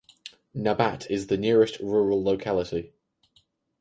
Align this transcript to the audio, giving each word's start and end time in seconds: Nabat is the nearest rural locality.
Nabat 0.55 1.05
is 1.11 1.27
the 1.27 1.37
nearest 1.37 1.77
rural 1.79 2.23
locality. 2.23 2.91